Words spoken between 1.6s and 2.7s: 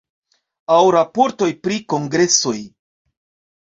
pri kongresoj.